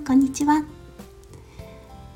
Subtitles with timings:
[0.00, 0.64] んこんにちは。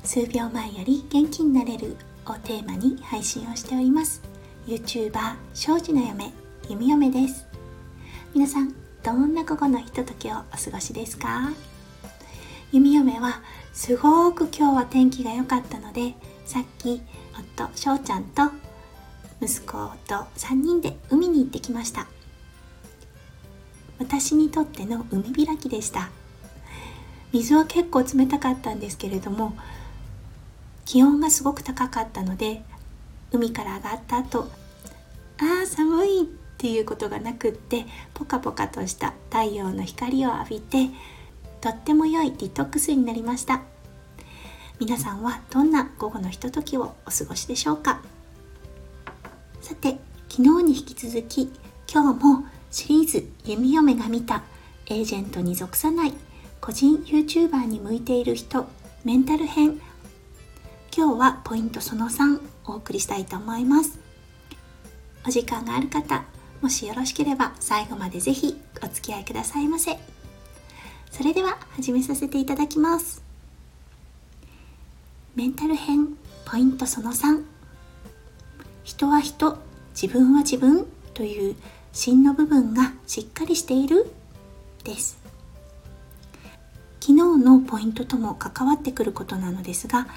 [0.03, 1.95] 数秒前より元気になれる
[2.25, 4.23] をテーマに配信をしております。
[4.65, 6.33] YouTuber 庄司の嫁
[6.67, 7.45] 弓嫁です。
[8.33, 11.51] 皆さんどんな午後のひとときをお過ごしですか？
[12.71, 17.03] 弓嫁はすごく今日は天気が良かったのでさっき
[17.55, 18.49] 夫翔ちゃんと
[19.41, 19.73] 息子
[20.07, 22.07] と3人で海に行ってきました。
[23.99, 26.09] 私にとっての海開きでした。
[27.35, 29.57] 水は結構冷たかったんですけれども
[30.85, 32.61] 気温がすごく高かったので
[33.33, 34.47] 海から上がった後
[35.41, 36.23] ああ寒いっ
[36.57, 40.91] ていうことがなくってポカポカとした太陽の光を浴びて
[41.59, 43.63] とっても良いディトックスになりました。
[44.79, 48.01] 皆さんはどんな午後のひとときをお過ごしでしょうか？
[49.61, 49.97] さて
[50.29, 51.51] 昨日に引き続き
[51.91, 54.43] 今日もシリーズ「弓嫁が見た
[54.85, 56.13] エージェントに属さない
[56.65, 58.65] 個人 YouTuber に向いている人
[59.03, 59.79] メンタル編」
[60.91, 63.99] 今日はポイントその3お送りしたいと思います。
[65.27, 66.23] お時間がある方
[66.63, 69.99] もしよろしければ最後までぜひお付き合いくださいませ。
[71.11, 73.21] それでは始めさせていただきます。
[75.35, 77.43] メンタル編ポイントその3
[78.83, 79.59] 人は人
[79.93, 81.55] 自分は自分という
[81.93, 84.11] 芯の部分がしっかりしている？
[84.83, 85.24] です。
[87.45, 90.07] のポイントとも関わってくることなのですが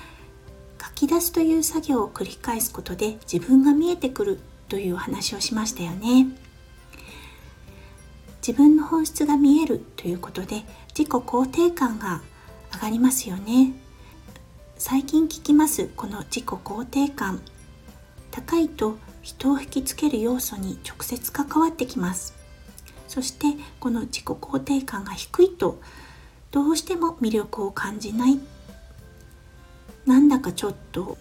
[0.83, 6.27] 書き出すという作業を繰り返すことで自分が見えてくるという話をしましたよね。
[8.47, 10.63] 自分の本質が見えるということで
[10.97, 12.23] 自己肯定感が
[12.73, 13.73] 上がりますよね。
[14.79, 17.43] 最近聞きますこの自己肯定感。
[18.31, 22.35] 高いと人を引きつける要素に直接関わってきます。
[23.09, 23.47] そして
[23.81, 25.81] この自己肯定感が低いと
[26.51, 28.39] どうしても魅力を感じない。
[30.07, 31.19] なんだかちょっと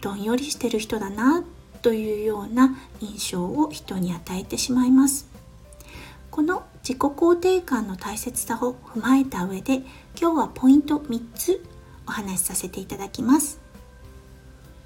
[0.00, 1.44] どんよりしてる人だな
[1.82, 5.28] というような印象を人に与えてしまいます。
[6.30, 9.76] この自己肯定感の大切さを踏まえた上で
[10.20, 11.64] 今日はポイント3つ
[12.06, 13.60] お話しさせていただきます。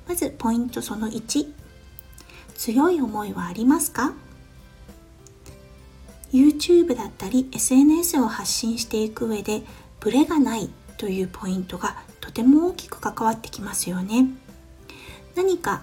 [0.07, 1.51] まずポイントその1
[2.55, 4.13] 強い思いはありますか？
[6.33, 9.63] YouTube だったり SNS を発信していく上で
[10.01, 14.27] ブレがないというポイントがとても大きく関わってきますよね。
[15.35, 15.83] 何か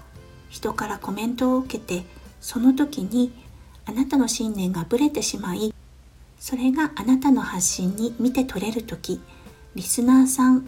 [0.49, 2.03] 人からコメントを受けて
[2.41, 3.31] その時に
[3.85, 5.73] あなたの信念がブレてしまい
[6.39, 9.21] それがあなたの発信に見て取れる時
[9.73, 10.67] リスナーさん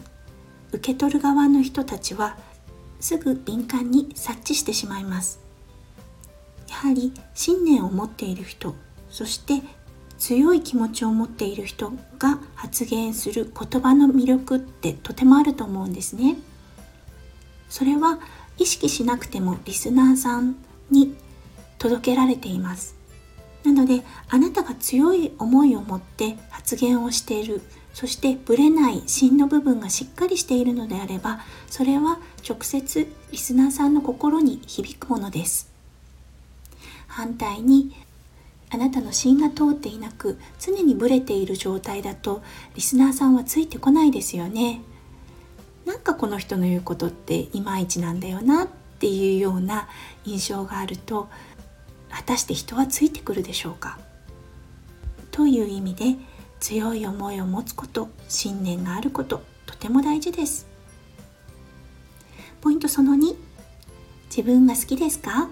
[0.71, 2.37] 受け取る側の人たちは
[2.99, 5.39] すぐ敏感に察知してしまいます。
[6.67, 8.75] やはり信念を持っている人
[9.09, 9.61] そして
[10.17, 16.37] 強い気持ちを持っている人が発言する言葉の魅力ってとてもあると思うんですね。
[17.69, 18.19] それは
[18.57, 20.55] 意識しなくてもリスナーさん
[20.89, 21.15] に
[21.77, 22.95] 届けられています。
[23.63, 27.61] なのであなたが強い思いを持って発言をしている
[27.93, 35.69] そしてブレない芯の部分がしっかりしているのであればそれは直接リスナーさんの心に響くものです。
[37.07, 37.93] 反対に
[38.69, 42.41] あなたの芯が通っていなく常にブレている状態だと
[42.75, 44.81] リスナーさんはついてこないですよね。
[45.85, 48.67] なんかこの人の言うことっていまいちなんだよなっ
[48.99, 49.87] ていうような
[50.25, 51.29] 印象があると
[52.09, 53.97] 果たして人はついてくるでしょうか？
[55.31, 56.15] という意味で
[56.59, 60.67] 強い思いを持つこと信念があることとても大事です。
[62.59, 63.35] ポイントその2
[64.29, 65.49] 自分が好きですか？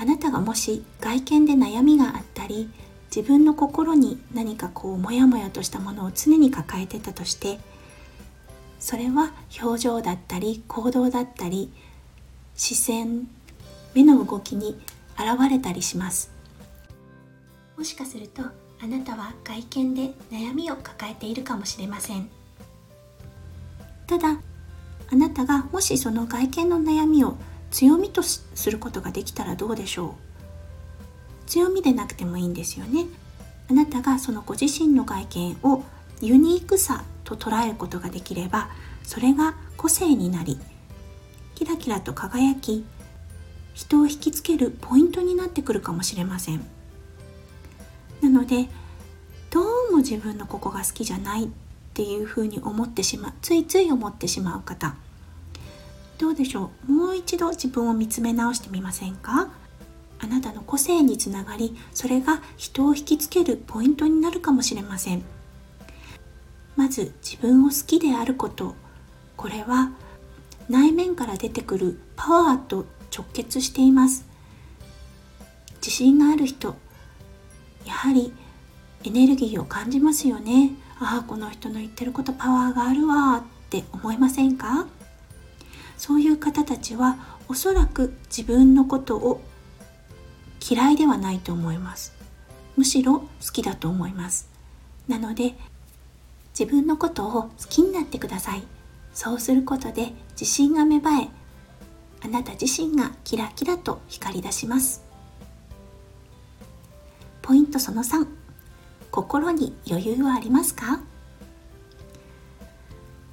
[0.00, 2.70] あなたがもし外見で悩みがあったり
[3.14, 7.58] 自分の心に何かこうモヤモヤとしたものを常に抱えてたとして
[8.78, 11.72] それは表情だったり行動だったり
[12.54, 13.28] 視線
[13.92, 14.78] 目の動きに
[15.18, 16.30] 現れたりします。
[17.76, 18.42] もしかすると
[18.80, 22.28] あなたは外見で悩みを抱えているかもしれません。
[24.06, 24.38] ただ
[25.10, 27.36] あなたがもしその外見の悩みを
[27.70, 30.16] 強みとすることができたらどうでしょ
[31.44, 31.48] う？
[31.48, 33.06] 強みでなくてもいいんですよね。
[33.70, 35.82] あなたがそのご自身の外見を
[36.20, 38.70] ユニークさと捉えることができれば
[39.02, 40.58] それが個性になり
[41.54, 42.84] キラキラと輝き
[43.74, 46.66] 人を引きつけるポイントになってくるかもしれません。
[48.22, 48.68] なので
[49.50, 51.48] どうも自分のここが好きじゃないっ
[51.94, 54.96] ていうふうに思ってしまうついつい思ってしまう方
[56.18, 56.92] どうでしょう？
[56.92, 59.48] もう一度自分を見つめ直してみませんか？
[60.18, 65.22] あなたの個性につながりそれが人を引きつけるポイントになるかもしれません。
[66.74, 68.74] まず自分を好きであること。
[69.36, 69.92] これは
[70.68, 72.84] 内面から出てくるパワーと
[73.16, 74.26] 直結しています。
[75.76, 76.74] 自信がある人。
[77.86, 78.32] やはり
[79.04, 80.72] エネルギーを感じますよね。
[80.98, 84.88] ああこの人の言ってることパワーがあるわって思いませんか？
[85.98, 87.18] そういう方たちは
[87.48, 89.42] おそらく自分のことを
[90.70, 92.14] 嫌いではないと思います。
[92.76, 94.48] むしろ好きだと思います。
[95.06, 95.54] なので
[96.58, 98.62] 自分のことを好きになってください。
[99.12, 101.28] そうすることで自信が芽生え
[102.20, 105.02] あなた自身がキラキラと光り出します。
[107.42, 108.26] ポイントその3
[109.10, 111.00] 心に余裕はありますか？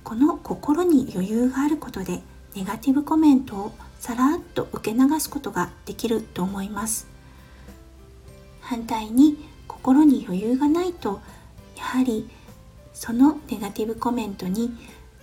[0.03, 2.21] この心に余裕があることで
[2.55, 7.07] ネガティブコメントをさらっと受け流すことができると思います。
[8.61, 9.37] 反対に
[9.67, 11.21] 心に余裕がないと
[11.75, 12.29] やはり
[12.93, 14.71] そのネガティブコメントに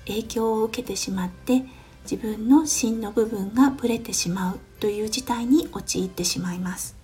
[0.07, 1.65] 影響を受けてしまって
[2.05, 6.97] 自分の芯の部分がぶれてしまうという事態に陥ってしまいます。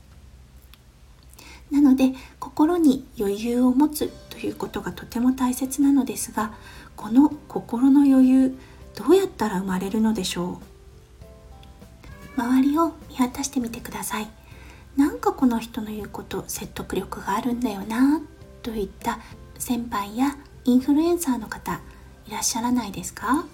[1.70, 6.54] なので心に余裕を持つということがとても大切なのですが
[6.96, 8.58] この心の余裕
[8.98, 10.60] どうやったら生まれるのでしょ
[12.36, 12.40] う？
[12.40, 14.26] 周りを見渡してみてください。
[14.96, 18.20] なんかこの人の言うこと説得力があるんだよな
[18.62, 19.20] といった
[19.56, 21.80] 先輩やインフルエンサーの方
[22.26, 23.46] いらっしゃらないですか？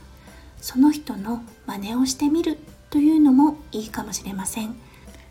[0.62, 2.56] その人の真似をしてみる
[2.88, 4.75] というのもいいかもしれません。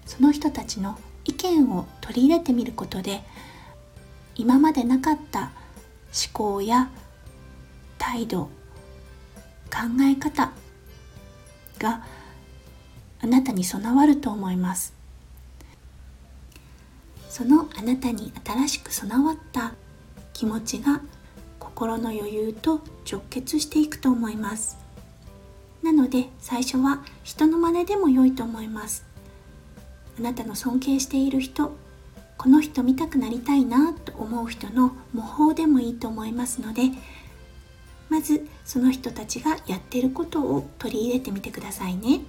[0.06, 3.24] その人たちの意見を取り入れてみることで
[4.36, 5.52] 今までなかった思
[6.34, 6.92] 考や
[7.98, 8.50] 態度
[9.74, 10.52] 考え方
[11.80, 12.06] が
[13.22, 14.94] あなたに備わると思います。
[17.28, 19.74] そのあなたに新しく備わった
[20.34, 21.02] 気持ちが
[21.58, 24.78] 心の余裕と直結していくと思います。
[25.82, 29.04] なので最初は人の真似でも良いと思います。
[30.20, 31.76] あなたの尊敬している人
[32.38, 36.92] この人見たくなりたいなと思う人の模倣でもいいと思いますので
[38.10, 42.22] まずその人たちがやってることを取り入れてみてくださいね。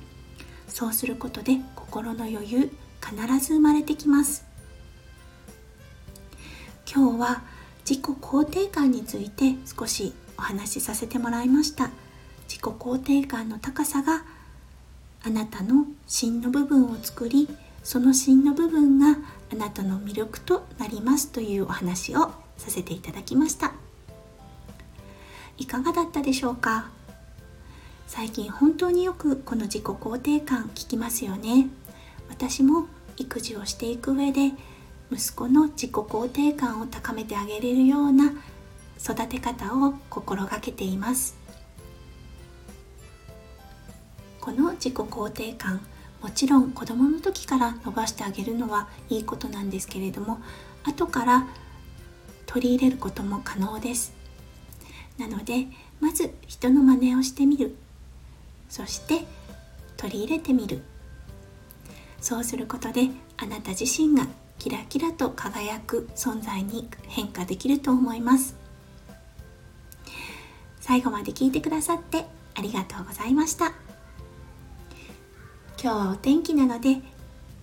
[0.69, 4.45] そうすることで心の余裕必ず生まれてきます。
[6.93, 7.43] 今日は
[7.89, 11.91] 自己肯定感について少しお話しさせてもらいました。
[12.49, 14.25] 自己肯定感の高さが
[15.23, 17.49] あなたの芯の部分を作り
[17.83, 19.19] その芯の部分が
[19.53, 23.84] あなたの魅力となりますというお話をさせていただきました。
[25.59, 26.91] いかがだったでしょうか？
[28.07, 31.69] 最近本当によくこの自己肯定感聞きますよね。
[32.29, 32.87] 私も
[33.17, 34.53] 育児をしていく上で
[35.13, 38.33] 息子の自己肯定感を高めてあげれるような
[38.99, 41.37] 育て方を心がけています。
[44.41, 45.81] この自己肯定感
[46.21, 50.39] もちろん子供の時から伸ばしてあげるのはいいことなんですけれども
[50.85, 51.47] 後から
[52.47, 54.13] 取り入れることも可能です。
[55.19, 55.67] なので
[56.01, 57.77] まず人の真似をしてみる。
[58.69, 59.25] そして
[59.97, 60.83] 取り入れてみる。
[62.21, 64.27] そうすることであなた自身が
[64.59, 68.57] キラキラと輝く存在に変化できると思います。
[70.81, 73.73] 最後まで聞いてくださってありがとうございました。
[75.83, 77.03] 今日はお天気なので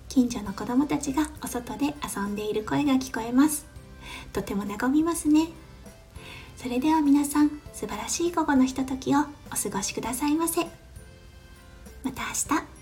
[0.09, 3.65] 近所の子供たちがお外で遊んでいる声が聞こえます。
[4.33, 5.47] とても和みますね。
[6.61, 9.23] それでは皆さん素晴らしい午後のひとときをお
[9.55, 10.61] 過ごしくださいませ。
[12.03, 12.80] また明日。